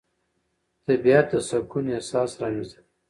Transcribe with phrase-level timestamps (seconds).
[0.85, 2.89] طبیعت د سکون احساس رامنځته کوي